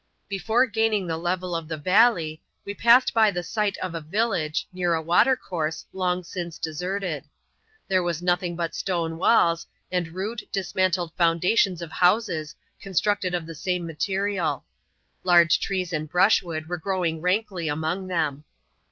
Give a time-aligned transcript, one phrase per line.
[0.27, 4.67] Before gaining the level of the valley, we passed by the site of a village,
[4.73, 7.25] near a watercourse, long since deserted.
[7.87, 13.53] There was nothing but stone walls, and rude dismantled foundations of houses, constructed of the
[13.53, 14.63] same materiaL
[15.23, 18.43] Large trees and brushwood were growing rankly among them.